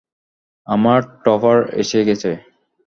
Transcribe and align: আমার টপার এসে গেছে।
আমার 0.67 0.99
টপার 1.23 1.57
এসে 1.81 1.99
গেছে। 2.07 2.31